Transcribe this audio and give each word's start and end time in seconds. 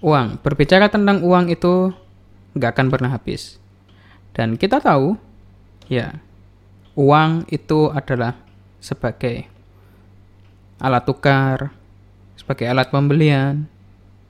uang. 0.00 0.40
Berbicara 0.40 0.88
tentang 0.92 1.22
uang 1.24 1.52
itu 1.52 1.92
nggak 2.56 2.70
akan 2.76 2.86
pernah 2.88 3.10
habis. 3.12 3.60
Dan 4.36 4.60
kita 4.60 4.80
tahu, 4.80 5.16
ya, 5.88 6.20
uang 6.96 7.48
itu 7.48 7.88
adalah 7.92 8.36
sebagai 8.80 9.48
alat 10.76 11.04
tukar, 11.08 11.72
sebagai 12.36 12.68
alat 12.68 12.92
pembelian, 12.92 13.64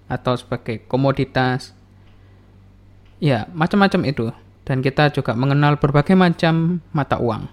atau 0.06 0.38
sebagai 0.38 0.82
komoditas. 0.86 1.74
Ya, 3.18 3.50
macam-macam 3.50 4.02
itu. 4.06 4.26
Dan 4.66 4.82
kita 4.82 5.14
juga 5.14 5.34
mengenal 5.34 5.78
berbagai 5.78 6.18
macam 6.18 6.82
mata 6.90 7.22
uang. 7.22 7.46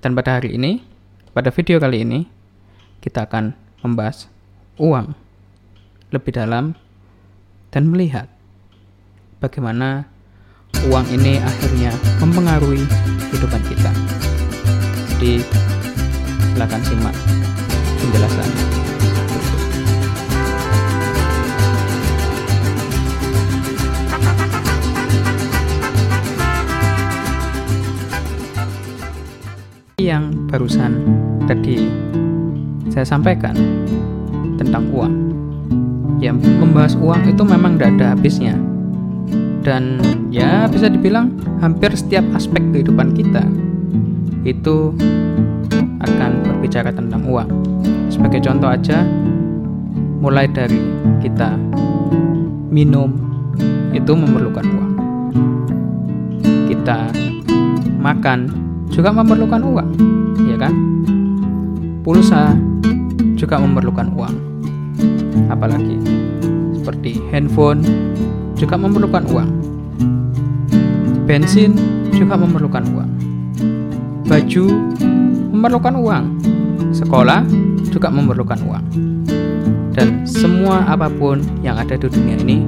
Dan 0.00 0.16
pada 0.16 0.40
hari 0.40 0.56
ini, 0.56 0.80
pada 1.36 1.52
video 1.52 1.76
kali 1.76 2.00
ini, 2.00 2.24
kita 3.04 3.28
akan 3.28 3.52
membahas 3.84 4.26
uang 4.80 5.12
lebih 6.08 6.32
dalam 6.32 6.72
dan 7.68 7.88
melihat 7.88 8.28
bagaimana 9.40 10.08
uang 10.88 11.06
ini 11.12 11.40
akhirnya 11.40 11.92
mempengaruhi 12.20 12.84
kehidupan 13.28 13.62
kita. 13.68 13.92
Jadi, 15.16 15.42
silakan 16.54 16.82
simak 16.84 17.16
penjelasan. 17.98 18.50
yang 29.98 30.48
barusan 30.48 31.04
tadi 31.44 31.84
saya 32.88 33.04
sampaikan 33.04 33.52
tentang 34.56 34.88
uang. 34.94 35.37
Ya, 36.18 36.34
membahas 36.34 36.98
uang 36.98 37.30
itu 37.30 37.42
memang 37.46 37.78
tidak 37.78 37.94
ada 37.98 38.06
habisnya. 38.18 38.54
Dan 39.62 40.02
ya 40.34 40.66
bisa 40.66 40.90
dibilang 40.90 41.34
hampir 41.62 41.94
setiap 41.94 42.24
aspek 42.34 42.62
kehidupan 42.74 43.14
kita 43.14 43.44
itu 44.46 44.94
akan 46.02 46.30
berbicara 46.46 46.90
tentang 46.94 47.26
uang. 47.26 47.48
Sebagai 48.08 48.42
contoh 48.42 48.70
aja, 48.70 49.04
mulai 50.18 50.50
dari 50.50 50.78
kita 51.22 51.54
minum 52.70 53.14
itu 53.94 54.12
memerlukan 54.14 54.66
uang. 54.66 54.92
Kita 56.66 57.12
makan 57.98 58.38
juga 58.90 59.10
memerlukan 59.14 59.62
uang, 59.62 59.90
ya 60.48 60.56
kan? 60.58 60.74
Pulsa 62.02 62.56
juga 63.36 63.60
memerlukan 63.60 64.08
uang. 64.16 64.34
Apalagi 65.48 65.96
seperti 66.76 67.20
handphone 67.32 67.84
juga 68.56 68.76
memerlukan 68.76 69.24
uang. 69.28 69.50
Bensin 71.28 71.76
juga 72.14 72.40
memerlukan 72.40 72.84
uang. 72.96 73.10
Baju 74.24 74.64
memerlukan 75.52 75.94
uang. 76.00 76.24
Sekolah 76.92 77.44
juga 77.92 78.08
memerlukan 78.08 78.60
uang. 78.64 78.84
Dan 79.92 80.22
semua 80.24 80.86
apa 80.86 81.10
pun 81.10 81.42
yang 81.60 81.74
ada 81.76 81.98
di 81.98 82.06
dunia 82.06 82.38
ini 82.38 82.62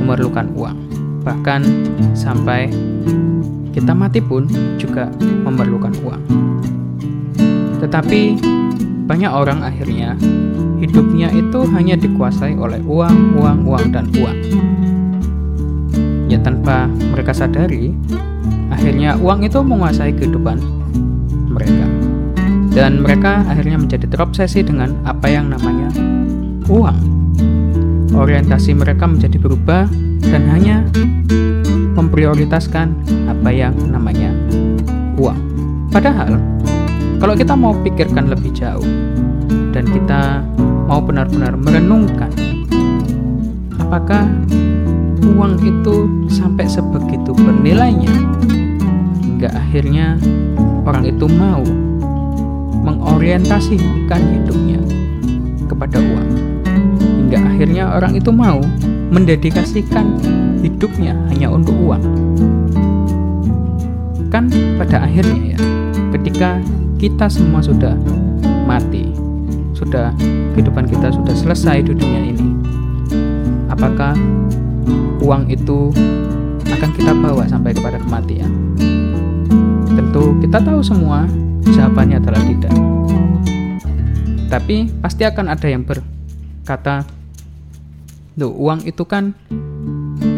memerlukan 0.00 0.48
uang. 0.56 0.76
Bahkan 1.22 1.60
sampai 2.16 2.72
kita 3.74 3.92
mati 3.92 4.22
pun 4.22 4.48
juga 4.80 5.10
memerlukan 5.20 5.92
uang. 6.04 6.22
Tetapi 7.84 8.22
banyak 9.04 9.28
orang 9.28 9.60
akhirnya 9.60 10.16
hidupnya 10.80 11.28
itu 11.32 11.60
hanya 11.76 11.96
dikuasai 11.96 12.56
oleh 12.56 12.80
uang, 12.84 13.36
uang, 13.36 13.58
uang, 13.68 13.86
dan 13.92 14.08
uang. 14.16 14.38
Ya 16.28 16.40
tanpa 16.40 16.88
mereka 16.88 17.36
sadari, 17.36 17.92
akhirnya 18.72 19.20
uang 19.20 19.44
itu 19.44 19.60
menguasai 19.60 20.16
kehidupan 20.16 20.60
mereka. 21.52 21.86
Dan 22.74 23.06
mereka 23.06 23.46
akhirnya 23.46 23.78
menjadi 23.78 24.08
terobsesi 24.10 24.66
dengan 24.66 24.98
apa 25.06 25.30
yang 25.30 25.52
namanya 25.52 25.94
uang. 26.66 26.98
Orientasi 28.14 28.74
mereka 28.74 29.06
menjadi 29.06 29.38
berubah 29.38 29.86
dan 30.26 30.42
hanya 30.50 30.82
memprioritaskan 31.94 32.94
apa 33.30 33.50
yang 33.54 33.74
namanya 33.86 34.34
uang. 35.14 35.38
Padahal, 35.94 36.40
kalau 37.24 37.40
kita 37.40 37.56
mau 37.56 37.72
pikirkan 37.80 38.28
lebih 38.28 38.52
jauh 38.52 38.84
dan 39.72 39.88
kita 39.88 40.44
mau 40.84 41.00
benar-benar 41.00 41.56
merenungkan 41.56 42.28
apakah 43.80 44.28
uang 45.24 45.56
itu 45.64 46.04
sampai 46.28 46.68
sebegitu 46.68 47.32
bernilainya 47.32 48.12
hingga 49.24 49.56
akhirnya 49.56 50.20
orang 50.84 51.08
itu 51.08 51.24
mau 51.24 51.64
mengorientasikan 52.84 54.20
hidupnya 54.20 54.84
kepada 55.64 56.04
uang 56.04 56.28
hingga 57.00 57.40
akhirnya 57.40 57.84
orang 57.88 58.20
itu 58.20 58.28
mau 58.36 58.60
mendedikasikan 59.08 60.20
hidupnya 60.60 61.16
hanya 61.32 61.48
untuk 61.48 61.72
uang. 61.88 62.04
Kan 64.28 64.52
pada 64.76 65.08
akhirnya 65.08 65.56
ya, 65.56 65.60
ketika 66.12 66.60
kita 67.04 67.28
semua 67.28 67.60
sudah 67.60 67.92
mati, 68.64 69.04
sudah 69.76 70.08
kehidupan 70.56 70.88
kita 70.88 71.12
sudah 71.12 71.36
selesai 71.36 71.84
di 71.84 71.92
dunia 71.92 72.32
ini, 72.32 72.48
apakah 73.68 74.16
uang 75.20 75.52
itu 75.52 75.92
akan 76.64 76.90
kita 76.96 77.12
bawa 77.12 77.44
sampai 77.44 77.76
kepada 77.76 78.00
kematian? 78.00 78.48
Tentu 79.92 80.32
kita 80.40 80.64
tahu 80.64 80.80
semua 80.80 81.28
jawabannya 81.76 82.24
adalah 82.24 82.40
tidak. 82.40 82.72
Tapi 84.48 84.88
pasti 85.04 85.28
akan 85.28 85.52
ada 85.52 85.68
yang 85.68 85.84
berkata, 85.84 87.04
Duh, 88.32 88.48
uang 88.48 88.80
itu 88.88 89.04
kan 89.04 89.36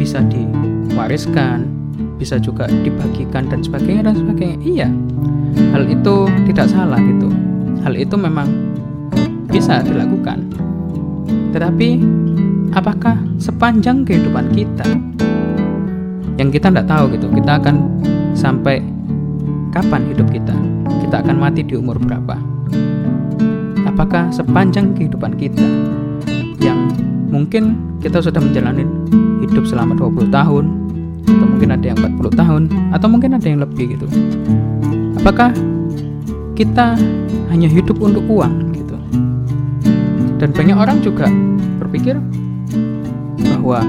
bisa 0.03 0.19
diwariskan, 0.27 1.71
bisa 2.19 2.43
juga 2.43 2.67
dibagikan 2.67 3.47
dan 3.47 3.63
sebagainya 3.63 4.11
dan 4.11 4.19
sebagainya. 4.19 4.59
Iya, 4.67 4.89
hal 5.73 5.85
itu 5.89 6.29
tidak 6.53 6.67
salah 6.69 7.01
gitu. 7.01 7.29
Hal 7.85 7.95
itu 7.97 8.15
memang 8.17 8.49
bisa 9.49 9.81
dilakukan. 9.85 10.45
Tetapi 11.53 11.89
apakah 12.77 13.17
sepanjang 13.41 14.05
kehidupan 14.05 14.53
kita 14.53 14.87
yang 16.37 16.53
kita 16.53 16.69
tidak 16.69 16.87
tahu 16.89 17.17
gitu, 17.17 17.27
kita 17.33 17.57
akan 17.57 17.77
sampai 18.37 18.85
kapan 19.73 20.05
hidup 20.13 20.29
kita? 20.29 20.57
Kita 21.07 21.25
akan 21.25 21.37
mati 21.41 21.65
di 21.65 21.79
umur 21.79 21.97
berapa? 21.97 22.37
Apakah 23.87 24.29
sepanjang 24.29 24.93
kehidupan 24.93 25.41
kita 25.41 25.65
yang 26.61 26.93
mungkin 27.33 27.81
kita 28.05 28.21
sudah 28.21 28.43
menjalani 28.43 28.85
hidup 29.41 29.65
selama 29.65 29.97
20 29.97 30.29
tahun 30.29 30.65
atau 31.27 31.47
mungkin 31.47 31.71
ada 31.73 31.87
yang 31.87 31.99
40 31.99 32.33
tahun 32.33 32.63
atau 32.93 33.09
mungkin 33.09 33.31
ada 33.37 33.47
yang 33.47 33.61
lebih 33.63 33.97
gitu 33.97 34.07
apakah 35.27 35.51
kita 36.55 36.95
hanya 37.51 37.67
hidup 37.67 37.99
untuk 37.99 38.23
uang 38.31 38.79
gitu? 38.79 38.95
Dan 40.39 40.55
banyak 40.55 40.79
orang 40.79 41.03
juga 41.03 41.27
berpikir 41.83 42.15
bahwa 43.43 43.83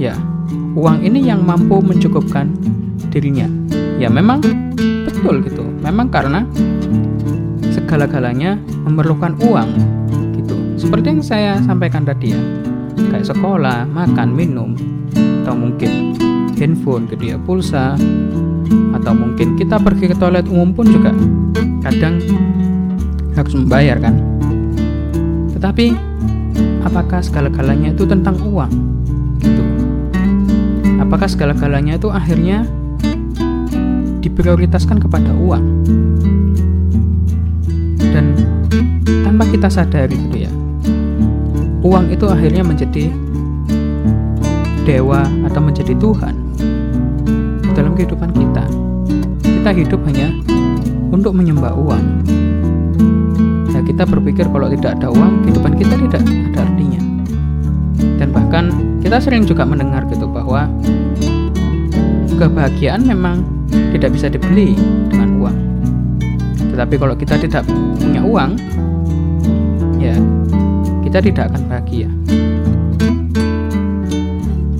ya 0.00 0.16
uang 0.72 1.04
ini 1.04 1.28
yang 1.28 1.44
mampu 1.44 1.84
mencukupkan 1.84 2.56
dirinya. 3.12 3.44
Ya 4.00 4.08
memang 4.08 4.40
betul 5.04 5.44
gitu. 5.44 5.60
Memang 5.84 6.08
karena 6.08 6.48
segala-galanya 7.76 8.56
memerlukan 8.88 9.36
uang 9.44 9.68
gitu. 10.40 10.56
Seperti 10.80 11.06
yang 11.12 11.20
saya 11.20 11.60
sampaikan 11.68 12.08
tadi 12.08 12.32
ya 12.32 12.40
kayak 13.12 13.28
sekolah, 13.28 13.84
makan, 13.92 14.32
minum, 14.32 14.72
atau 15.44 15.52
mungkin 15.52 16.16
handphone, 16.56 17.04
gitu 17.12 17.36
ya, 17.36 17.38
pulsa, 17.44 17.92
atau 18.96 19.12
mungkin 19.14 19.54
kita 19.54 19.78
pergi 19.78 20.10
ke 20.10 20.16
toilet 20.18 20.46
umum 20.50 20.74
pun 20.74 20.86
juga 20.88 21.14
kadang 21.84 22.18
harus 23.36 23.52
membayar 23.54 24.00
kan. 24.00 24.14
Tetapi 25.52 25.86
apakah 26.82 27.20
segala-galanya 27.20 27.92
itu 27.92 28.04
tentang 28.08 28.40
uang? 28.42 28.72
Gitu. 29.42 29.62
Apakah 31.02 31.28
segala-galanya 31.28 32.00
itu 32.00 32.08
akhirnya 32.08 32.64
diprioritaskan 34.24 34.98
kepada 35.02 35.30
uang? 35.36 35.64
Dan 38.00 38.32
tanpa 39.22 39.44
kita 39.52 39.68
sadari 39.68 40.16
gitu 40.16 40.48
ya, 40.48 40.52
uang 41.84 42.08
itu 42.08 42.24
akhirnya 42.24 42.64
menjadi 42.64 43.12
dewa 44.86 45.26
atau 45.50 45.60
menjadi 45.60 45.92
Tuhan 45.98 46.45
kehidupan 47.96 48.30
kita. 48.36 48.64
Kita 49.42 49.70
hidup 49.72 50.00
hanya 50.06 50.30
untuk 51.10 51.32
menyembah 51.32 51.72
uang. 51.74 52.04
Ya 53.72 53.80
kita 53.82 54.04
berpikir 54.04 54.46
kalau 54.52 54.68
tidak 54.70 55.00
ada 55.00 55.08
uang, 55.10 55.42
kehidupan 55.48 55.72
kita 55.80 55.94
tidak 56.06 56.22
ada 56.22 56.60
artinya. 56.62 57.00
Dan 58.20 58.28
Bahkan 58.36 58.64
kita 59.00 59.16
sering 59.18 59.48
juga 59.48 59.64
mendengar 59.64 60.04
gitu 60.12 60.28
bahwa 60.28 60.68
kebahagiaan 62.36 63.02
memang 63.04 63.42
tidak 63.96 64.12
bisa 64.12 64.28
dibeli 64.28 64.76
dengan 65.08 65.40
uang. 65.40 65.58
Tetapi 66.72 66.94
kalau 67.00 67.14
kita 67.16 67.40
tidak 67.40 67.64
punya 67.96 68.20
uang, 68.20 68.60
ya 69.96 70.16
kita 71.02 71.18
tidak 71.24 71.48
akan 71.52 71.62
bahagia. 71.66 72.08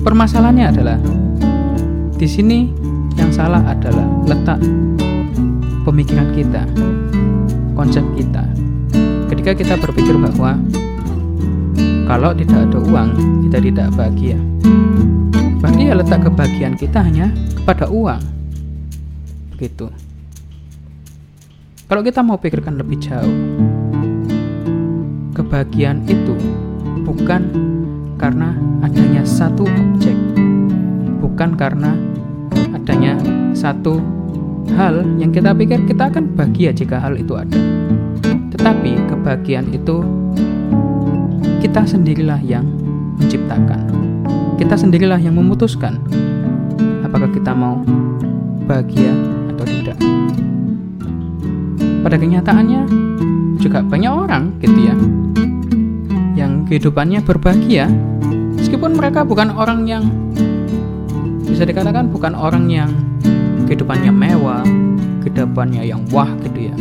Permasalahannya 0.05 0.65
adalah 0.71 0.97
di 2.17 2.27
sini 2.29 2.86
yang 3.17 3.33
salah 3.33 3.59
adalah 3.65 4.05
letak 4.29 4.61
pemikiran 5.83 6.29
kita, 6.37 6.63
konsep 7.73 8.05
kita. 8.15 8.45
Ketika 9.27 9.51
kita 9.57 9.73
berpikir 9.81 10.15
bahwa 10.15 10.55
kalau 12.07 12.31
tidak 12.31 12.71
ada 12.71 12.79
uang, 12.79 13.09
kita 13.49 13.57
tidak 13.59 13.87
bahagia. 13.99 14.39
Berarti 15.59 15.81
ya 15.91 15.93
letak 15.97 16.23
kebahagiaan 16.23 16.75
kita 16.79 17.03
hanya 17.03 17.27
kepada 17.57 17.91
uang. 17.91 18.21
Begitu. 19.51 19.91
Kalau 21.87 22.01
kita 22.03 22.19
mau 22.23 22.39
pikirkan 22.39 22.79
lebih 22.79 22.99
jauh, 22.99 23.35
kebahagiaan 25.35 26.03
itu 26.07 26.35
bukan 27.03 27.47
karena 28.19 28.55
adanya 28.83 29.23
satu 29.23 29.63
objek, 29.67 30.15
bukan 31.19 31.55
karena 31.55 31.95
adanya 32.73 33.17
satu 33.53 33.99
hal 34.73 35.01
yang 35.17 35.31
kita 35.31 35.55
pikir 35.55 35.83
kita 35.87 36.11
akan 36.11 36.33
bahagia 36.35 36.71
jika 36.75 36.99
hal 37.01 37.17
itu 37.17 37.33
ada. 37.37 37.57
Tetapi 38.53 38.91
kebahagiaan 39.09 39.71
itu 39.73 40.03
kita 41.63 41.85
sendirilah 41.87 42.41
yang 42.43 42.65
menciptakan. 43.17 43.89
Kita 44.57 44.73
sendirilah 44.73 45.21
yang 45.21 45.37
memutuskan 45.37 46.01
apakah 47.05 47.29
kita 47.31 47.53
mau 47.53 47.81
bahagia 48.65 49.13
atau 49.53 49.65
tidak. 49.65 49.97
Pada 52.01 52.17
kenyataannya 52.17 52.81
juga 53.57 53.81
banyak 53.81 54.13
orang 54.13 54.53
gitu 54.61 54.79
ya 54.79 54.95
yang 56.37 56.63
kehidupannya 56.69 57.25
berbahagia 57.25 57.89
meskipun 58.55 58.93
mereka 58.93 59.25
bukan 59.25 59.49
orang 59.57 59.89
yang 59.89 60.05
bisa 61.47 61.63
dikatakan 61.63 62.11
bukan 62.11 62.35
orang 62.35 62.67
yang 62.67 62.91
kehidupannya 63.65 64.11
mewah, 64.11 64.63
kehidupannya 65.23 65.87
yang 65.87 66.03
wah 66.11 66.29
gitu 66.43 66.71
ya. 66.71 66.75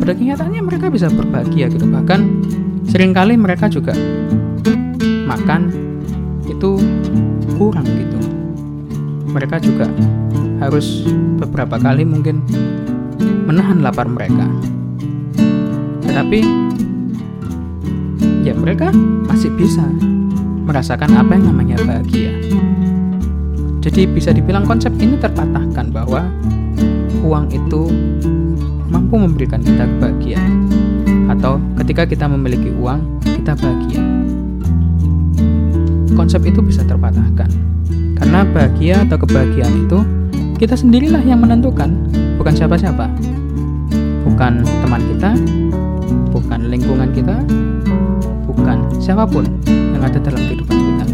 Pada 0.00 0.12
kenyataannya 0.16 0.62
mereka 0.64 0.88
bisa 0.88 1.12
berbahagia 1.12 1.68
gitu 1.68 1.84
bahkan 1.86 2.40
sering 2.88 3.12
kali 3.12 3.36
mereka 3.36 3.68
juga 3.68 3.92
makan 5.28 5.70
itu 6.48 6.80
kurang 7.60 7.86
gitu. 7.86 8.18
Mereka 9.30 9.62
juga 9.62 9.86
harus 10.58 11.06
beberapa 11.38 11.78
kali 11.78 12.02
mungkin 12.02 12.42
menahan 13.46 13.84
lapar 13.84 14.08
mereka. 14.10 14.48
Tetapi 16.02 16.40
ya 18.42 18.56
mereka 18.56 18.90
masih 19.28 19.52
bisa 19.54 19.84
merasakan 20.66 21.14
apa 21.16 21.38
yang 21.38 21.44
namanya 21.54 21.76
bahagia. 21.86 22.32
Jadi 23.90 24.06
bisa 24.06 24.30
dibilang 24.30 24.62
konsep 24.62 24.94
ini 25.02 25.18
terpatahkan 25.18 25.90
bahwa 25.90 26.22
uang 27.26 27.50
itu 27.50 27.90
mampu 28.86 29.18
memberikan 29.18 29.58
kita 29.58 29.82
kebahagiaan 29.82 30.70
atau 31.26 31.58
ketika 31.82 32.06
kita 32.06 32.30
memiliki 32.30 32.70
uang 32.70 33.02
kita 33.26 33.58
bahagia. 33.58 33.98
Konsep 36.14 36.38
itu 36.46 36.62
bisa 36.62 36.86
terpatahkan 36.86 37.50
karena 38.14 38.46
bahagia 38.54 39.02
atau 39.10 39.18
kebahagiaan 39.26 39.74
itu 39.82 39.98
kita 40.62 40.78
sendirilah 40.78 41.26
yang 41.26 41.42
menentukan, 41.42 41.90
bukan 42.38 42.54
siapa-siapa. 42.54 43.10
Bukan 44.22 44.62
teman 44.86 45.02
kita, 45.02 45.34
bukan 46.30 46.70
lingkungan 46.70 47.10
kita, 47.10 47.42
bukan 48.46 48.86
siapa 49.02 49.26
pun 49.26 49.50
yang 49.66 50.06
ada 50.06 50.22
dalam 50.22 50.38
kehidupan 50.46 50.78
kita. 50.78 51.04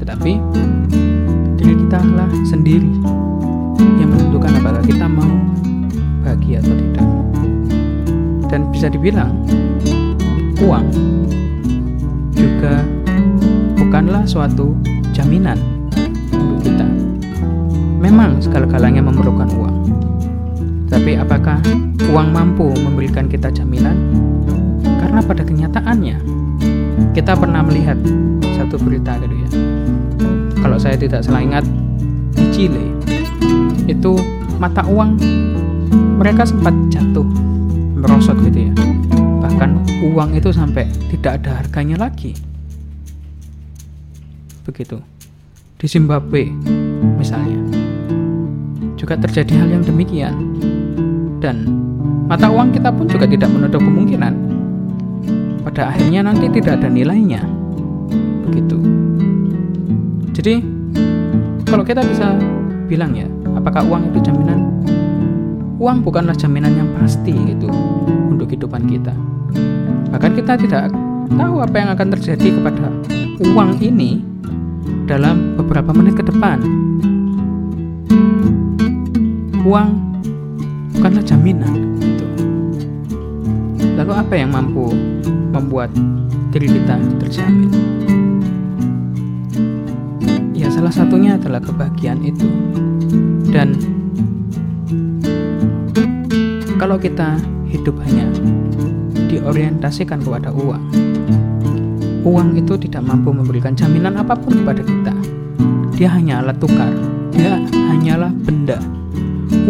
Tetapi 0.00 0.32
diri 1.92 2.00
kita 2.00 2.16
lah 2.16 2.30
sendiri 2.48 2.90
yang 4.00 4.08
menentukan 4.08 4.48
apakah 4.56 4.80
kita 4.80 5.04
mau 5.04 5.28
bahagia 6.24 6.64
atau 6.64 6.72
tidak. 6.72 7.06
Dan 8.48 8.60
bisa 8.72 8.88
dibilang 8.88 9.32
uang 10.64 10.88
juga 12.32 12.80
bukanlah 13.76 14.24
suatu 14.24 14.72
jaminan 15.12 15.60
untuk 16.32 16.64
kita. 16.64 16.88
Memang 18.00 18.40
segala-galanya 18.40 19.04
memerlukan 19.04 19.52
uang. 19.52 19.76
Tapi 20.88 21.20
apakah 21.20 21.60
uang 22.08 22.28
mampu 22.32 22.72
memberikan 22.72 23.28
kita 23.28 23.52
jaminan? 23.52 24.00
Karena 24.80 25.20
pada 25.20 25.44
kenyataannya 25.44 26.16
kita 27.12 27.36
pernah 27.36 27.60
melihat 27.60 28.00
satu 28.56 28.80
berita 28.80 29.20
gitu 29.20 29.36
ya. 29.44 29.48
Kalau 30.56 30.80
saya 30.80 30.96
tidak 30.96 31.20
salah 31.20 31.44
ingat 31.44 31.81
di 32.36 32.44
Chile 32.52 32.84
itu 33.88 34.16
mata 34.62 34.86
uang 34.86 35.18
mereka 36.22 36.46
sempat 36.46 36.70
jatuh 36.86 37.26
merosot 37.98 38.38
gitu 38.46 38.70
ya. 38.70 38.72
Bahkan 39.42 39.70
uang 40.10 40.38
itu 40.38 40.50
sampai 40.50 40.86
tidak 41.10 41.42
ada 41.42 41.62
harganya 41.62 42.06
lagi. 42.06 42.34
Begitu. 44.66 44.98
Di 45.78 45.86
Zimbabwe 45.90 46.46
misalnya 47.18 47.58
juga 48.94 49.18
terjadi 49.18 49.58
hal 49.58 49.68
yang 49.78 49.82
demikian. 49.82 50.34
Dan 51.42 51.66
mata 52.30 52.46
uang 52.46 52.70
kita 52.70 52.94
pun 52.94 53.10
juga 53.10 53.26
tidak 53.26 53.50
menutup 53.50 53.82
kemungkinan 53.82 54.34
pada 55.66 55.90
akhirnya 55.90 56.22
nanti 56.22 56.46
tidak 56.54 56.78
ada 56.78 56.86
nilainya. 56.86 57.42
Begitu. 58.46 58.78
Jadi 60.38 60.54
kalau 61.72 61.88
kita 61.88 62.04
bisa 62.04 62.36
bilang 62.84 63.16
ya, 63.16 63.24
apakah 63.56 63.80
uang 63.88 64.12
itu 64.12 64.28
jaminan? 64.28 64.60
Uang 65.80 66.04
bukanlah 66.04 66.36
jaminan 66.36 66.76
yang 66.76 66.92
pasti 67.00 67.32
gitu 67.32 67.72
untuk 68.28 68.52
kehidupan 68.52 68.84
kita. 68.92 69.16
Bahkan 70.12 70.36
kita 70.36 70.60
tidak 70.60 70.92
tahu 71.32 71.64
apa 71.64 71.76
yang 71.80 71.88
akan 71.96 72.08
terjadi 72.12 72.60
kepada 72.60 72.92
uang 73.40 73.80
ini 73.80 74.20
dalam 75.08 75.56
beberapa 75.56 75.96
menit 75.96 76.20
ke 76.20 76.24
depan 76.28 76.60
uang 79.62 79.88
bukanlah 80.98 81.24
jaminan 81.24 81.98
gitu. 82.02 82.26
lalu 83.96 84.12
apa 84.12 84.34
yang 84.34 84.50
mampu 84.50 84.90
membuat 85.54 85.90
diri 86.50 86.68
kita 86.68 86.98
terjamin 87.22 87.91
salah 90.72 90.88
satunya 90.88 91.36
adalah 91.36 91.60
kebahagiaan 91.60 92.24
itu. 92.24 92.48
Dan 93.52 93.76
kalau 96.80 96.96
kita 96.96 97.36
hidup 97.68 98.00
hanya 98.08 98.24
diorientasikan 99.28 100.24
kepada 100.24 100.48
uang 100.48 100.82
uang 102.22 102.54
itu 102.54 102.78
tidak 102.88 103.02
mampu 103.04 103.34
memberikan 103.34 103.74
jaminan 103.74 104.14
apa 104.14 104.38
pun 104.38 104.62
kepada 104.62 104.82
kita. 104.86 105.14
Dia 105.98 106.08
hanya 106.14 106.40
alat 106.42 106.56
tukar 106.62 106.90
dia 107.32 107.58
hanyalah 107.90 108.30
benda. 108.44 108.78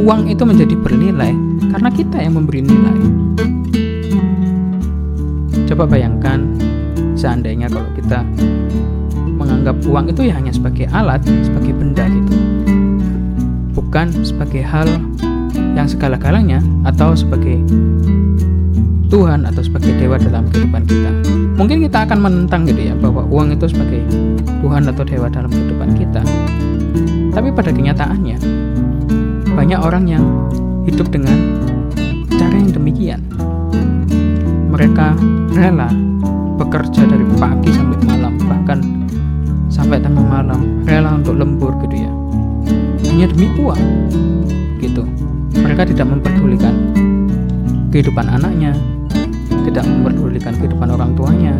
Uang 0.02 0.26
itu 0.26 0.42
menjadi 0.42 0.74
bernilai 0.74 1.32
karena 1.70 1.88
kita 1.94 2.16
yang 2.20 2.34
memberi 2.36 2.60
nilai. 2.66 2.98
Coba 5.70 5.88
bayangkan 5.88 6.44
seandainya 7.16 7.70
kalau 7.70 7.88
kita 7.96 8.20
menganggap 9.62 9.86
uang 9.86 10.06
itu 10.10 10.20
ya 10.26 10.34
hanya 10.34 10.50
sebagai 10.50 10.90
alat, 10.90 11.22
sebagai 11.22 11.70
benda 11.70 12.02
gitu. 12.10 12.34
Bukan 13.78 14.10
sebagai 14.26 14.58
hal 14.58 14.90
yang 15.78 15.86
segala-galanya 15.86 16.58
atau 16.82 17.14
sebagai 17.14 17.62
Tuhan 19.06 19.46
atau 19.46 19.62
sebagai 19.62 19.94
dewa 20.02 20.18
dalam 20.18 20.50
kehidupan 20.50 20.82
kita. 20.82 21.10
Mungkin 21.54 21.78
kita 21.86 22.10
akan 22.10 22.18
menentang 22.18 22.66
gitu 22.66 22.90
ya 22.90 22.98
bahwa 22.98 23.22
uang 23.30 23.54
itu 23.54 23.70
sebagai 23.70 24.02
Tuhan 24.66 24.82
atau 24.90 25.06
dewa 25.06 25.30
dalam 25.30 25.46
kehidupan 25.46 25.94
kita. 25.94 26.26
Tapi 27.30 27.54
pada 27.54 27.70
kenyataannya 27.70 28.42
banyak 29.46 29.78
orang 29.78 30.10
yang 30.10 30.26
hidup 30.90 31.06
dengan 31.14 31.38
cara 32.34 32.56
yang 32.58 32.74
demikian. 32.74 33.22
Mereka 34.74 35.14
rela 35.54 35.86
bekerja 36.58 37.06
dari 37.06 37.22
pagi 37.38 37.70
sampai 37.70 37.98
malam, 38.10 38.34
bahkan 38.50 39.01
sampai 39.72 39.96
tengah 39.96 40.20
malam, 40.20 40.84
rela 40.84 41.16
untuk 41.16 41.40
lembur 41.40 41.72
gitu 41.88 42.04
ya. 42.04 42.12
Hanya 43.08 43.26
demi 43.32 43.48
uang, 43.56 43.80
gitu. 44.84 45.00
Mereka 45.56 45.88
tidak 45.88 46.12
memperdulikan 46.12 46.76
kehidupan 47.88 48.28
anaknya, 48.28 48.76
tidak 49.64 49.88
memperdulikan 49.88 50.52
kehidupan 50.60 50.88
orang 50.92 51.16
tuanya, 51.16 51.56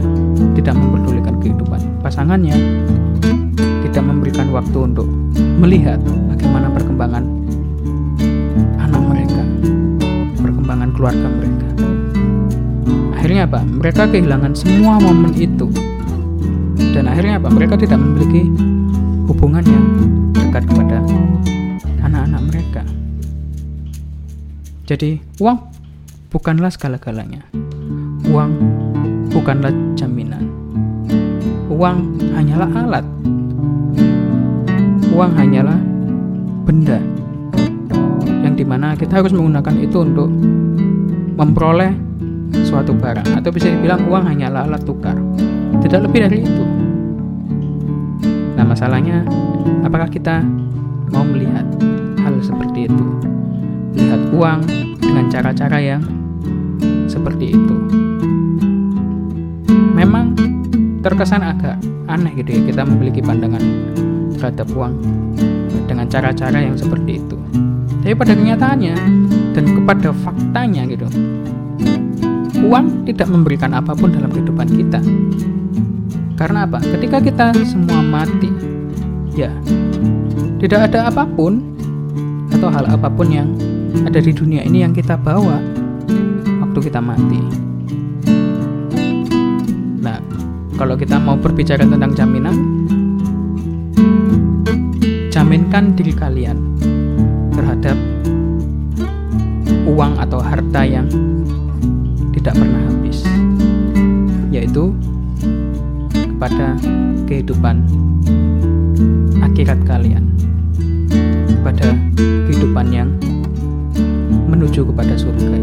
tidak 0.53 0.77
memperdulikan 0.77 1.41
kehidupan 1.41 1.81
pasangannya, 2.05 2.57
tidak 3.89 4.05
memberikan 4.05 4.53
waktu 4.53 4.77
untuk 4.77 5.09
melihat 5.57 5.97
bagaimana 6.29 6.69
perkembangan 6.69 7.25
anak 8.77 9.03
mereka, 9.09 9.43
perkembangan 10.37 10.89
keluarga 10.93 11.29
mereka. 11.33 11.69
Akhirnya 13.17 13.43
apa? 13.49 13.61
Mereka 13.65 14.03
kehilangan 14.13 14.53
semua 14.53 15.01
momen 15.01 15.33
itu. 15.33 15.92
Dan 16.91 17.07
akhirnya 17.07 17.39
apa? 17.39 17.49
Mereka 17.55 17.79
tidak 17.79 18.03
memiliki 18.03 18.51
hubungan 19.31 19.63
yang 19.63 19.85
dekat 20.35 20.67
kepada 20.67 20.99
anak-anak 22.03 22.43
mereka. 22.51 22.83
Jadi, 24.91 25.23
uang 25.39 25.63
bukanlah 26.35 26.75
segala-galanya. 26.75 27.47
Uang 28.27 28.51
bukanlah 29.31 29.71
jaminan. 29.95 30.51
Uang 31.71 32.19
hanyalah 32.35 32.71
alat. 32.75 33.07
Uang 35.15 35.33
hanyalah 35.39 35.79
benda 36.67 36.99
yang 38.43 38.59
di 38.59 38.65
mana 38.67 38.99
kita 38.99 39.23
harus 39.23 39.31
menggunakan 39.31 39.75
itu 39.79 39.99
untuk 40.03 40.29
memperoleh 41.39 41.95
suatu 42.67 42.93
barang 42.93 43.39
atau 43.39 43.51
bisa 43.55 43.71
dibilang 43.71 44.03
uang 44.11 44.25
hanyalah 44.29 44.67
alat 44.67 44.83
tukar 44.85 45.17
tidak 45.81 46.05
lebih 46.11 46.21
dari 46.29 46.39
itu. 46.45 46.65
Nah 48.59 48.65
masalahnya 48.67 49.25
apakah 49.87 50.11
kita 50.13 50.45
mau 51.09 51.25
melihat 51.25 51.65
hal 52.21 52.35
seperti 52.45 52.91
itu? 52.91 53.05
Melihat 53.97 54.23
uang 54.37 54.61
dengan 55.01 55.25
cara-cara 55.33 55.79
yang 55.81 56.03
seperti 57.09 57.57
itu. 57.57 57.77
Memang 59.97 60.37
terkesan 61.01 61.41
agak 61.41 61.81
aneh 62.11 62.37
gitu 62.37 62.53
ya 62.53 62.61
kita 62.69 62.83
memiliki 62.85 63.25
pandangan 63.25 63.63
terhadap 64.37 64.69
uang 64.77 64.95
dengan 65.89 66.05
cara-cara 66.11 66.59
yang 66.61 66.77
seperti 66.77 67.23
itu. 67.23 67.37
Tapi 68.03 68.19
pada 68.19 68.35
kenyataannya 68.35 68.97
dan 69.55 69.65
kepada 69.79 70.11
faktanya 70.11 70.83
gitu 70.91 71.07
uang 72.63 73.05
tidak 73.05 73.29
memberikan 73.29 73.75
apa 73.75 73.93
pun 73.93 74.15
dalam 74.15 74.31
kehidupan 74.31 74.69
kita 74.71 75.01
karena 76.43 76.67
apa? 76.67 76.83
Ketika 76.83 77.23
kita 77.23 77.55
semua 77.63 78.03
mati 78.03 78.51
ya 79.39 79.55
tidak 80.59 80.91
ada 80.91 81.07
apa 81.07 81.23
pun 81.23 81.63
atau 82.51 82.67
hal 82.67 82.83
apa 82.91 83.07
pun 83.07 83.31
yang 83.31 83.55
ada 84.03 84.19
di 84.19 84.35
dunia 84.35 84.67
ini 84.67 84.83
yang 84.83 84.91
kita 84.91 85.15
bawa 85.15 85.63
waktu 86.67 86.79
kita 86.83 86.99
mati. 86.99 87.39
Nah 90.03 90.19
kalau 90.75 90.99
kita 90.99 91.23
mau 91.23 91.39
berbicara 91.39 91.87
tentang 91.87 92.11
jaminan 92.19 92.59
jaminkan 95.31 95.95
diri 95.95 96.11
kalian 96.11 96.59
terhadap 97.55 97.95
uang 99.87 100.19
atau 100.19 100.43
harta 100.43 100.83
yang 100.83 101.07
tidak 102.35 102.59
pernah 102.59 102.83
habis, 102.91 103.23
yaitu 104.51 104.91
kepada 106.43 106.75
kehidupan 107.31 107.87
akhirat 109.47 109.79
kalian, 109.87 110.27
pada 111.63 111.95
kehidupan 112.19 112.91
yang 112.91 113.15
menuju 114.51 114.83
kepada 114.91 115.15
surga. 115.15 115.63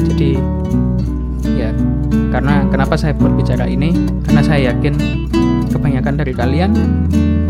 Jadi, 0.00 0.40
ya, 1.60 1.76
karena 2.32 2.64
kenapa 2.72 2.96
saya 2.96 3.12
berbicara 3.12 3.68
ini? 3.68 3.92
Karena 4.24 4.40
saya 4.40 4.72
yakin 4.72 4.96
kebanyakan 5.68 6.16
dari 6.16 6.32
kalian 6.32 6.72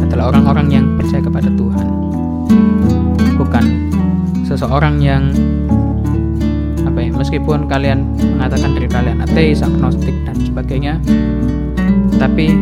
adalah 0.02 0.34
orang-orang 0.34 0.66
yang 0.74 0.86
percaya 0.98 1.22
kepada 1.22 1.46
Tuhan, 1.54 1.86
bukan 3.38 3.64
seseorang 4.42 4.98
yang 4.98 5.30
ya 5.30 5.85
meskipun 7.16 7.66
kalian 7.66 8.04
mengatakan 8.36 8.76
diri 8.76 8.88
kalian 8.88 9.18
ateis 9.24 9.64
agnostik 9.64 10.14
dan 10.28 10.36
sebagainya 10.44 11.00
tapi 12.20 12.52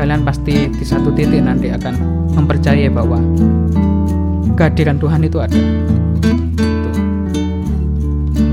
kalian 0.00 0.26
pasti 0.26 0.68
di 0.72 0.84
satu 0.84 1.12
titik 1.14 1.44
nanti 1.44 1.70
akan 1.70 1.94
mempercayai 2.34 2.90
bahwa 2.90 3.22
kehadiran 4.58 4.98
Tuhan 4.98 5.22
itu 5.22 5.38
ada. 5.38 5.60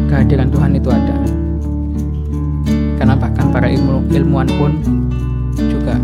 Kehadiran 0.05 0.53
Tuhan 0.53 0.72
itu 0.77 0.89
ada. 0.93 1.15
Karena 3.01 3.17
bahkan 3.17 3.50
para 3.50 3.65
ilmu, 3.65 4.05
ilmuwan 4.13 4.48
pun 4.53 4.72
juga 5.58 5.98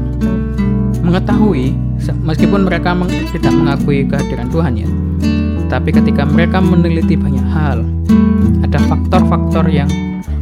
mengetahui 1.05 1.77
meskipun 2.25 2.65
mereka 2.65 2.97
tidak 3.29 3.53
mengakui 3.53 4.09
kehadiran 4.09 4.49
Tuhan 4.49 4.73
ya 4.73 4.89
tapi 5.67 5.91
ketika 5.91 6.23
mereka 6.23 6.63
meneliti 6.63 7.19
banyak 7.19 7.43
hal, 7.51 7.83
ada 8.67 8.83
faktor-faktor 8.83 9.71
yang 9.71 9.88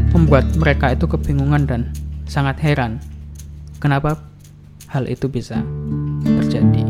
membuat 0.10 0.50
mereka 0.58 0.98
itu 0.98 1.06
kebingungan 1.06 1.70
dan 1.70 1.82
sangat 2.26 2.58
heran. 2.58 2.98
Kenapa 3.78 4.18
hal 4.90 5.06
itu 5.06 5.30
bisa 5.30 5.62
terjadi? 6.26 6.82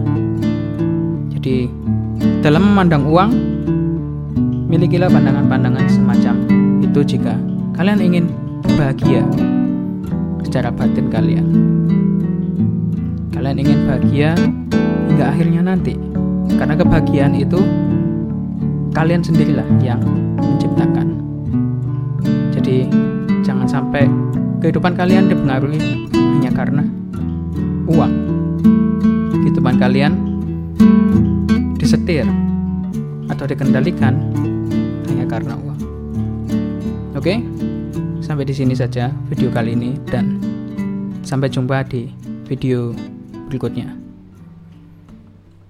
Jadi, 1.36 1.68
dalam 2.39 2.72
memandang 2.72 3.04
uang, 3.12 3.32
milikilah 4.72 5.12
pandangan-pandangan 5.12 5.86
semacam 5.92 6.36
itu 6.80 7.04
jika 7.04 7.36
kalian 7.75 8.00
ingin 8.00 8.25
bahagia 8.80 9.27
secara 10.48 10.72
batin 10.72 11.12
kalian. 11.12 11.48
Kalian 13.36 13.60
ingin 13.60 13.80
bahagia 13.84 14.39
hingga 15.12 15.36
akhirnya 15.36 15.62
nanti. 15.68 16.00
Karena 16.56 16.80
kebahagiaan 16.80 17.36
itu 17.36 17.60
kalian 18.96 19.20
sendirilah 19.20 19.68
yang 19.84 20.00
kehidupan 24.65 24.98
kalian 24.98 25.29
dipengaruhi 25.29 26.10
hanya 26.10 26.50
karena 26.50 26.81
uang. 27.86 28.13
Kehidupan 29.45 29.77
kalian 29.77 30.17
disetir 31.77 32.25
atau 33.29 33.45
dikendalikan 33.45 34.17
hanya 35.05 35.25
karena 35.29 35.53
uang. 35.53 35.79
Oke? 37.13 37.45
Sampai 38.25 38.50
di 38.50 38.57
sini 38.57 38.74
saja 38.74 39.13
video 39.29 39.53
kali 39.53 39.77
ini 39.77 40.01
dan 40.10 40.41
sampai 41.22 41.45
jumpa 41.53 41.86
di 41.86 42.10
video 42.50 42.89
berikutnya. 43.45 44.05